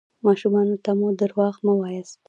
ماشومانو 0.25 0.75
ته 0.83 0.91
مو 0.99 1.07
درواغ 1.21 1.55
مه 1.65 1.73
وایاست. 1.79 2.15